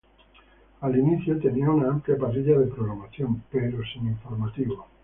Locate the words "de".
2.57-2.65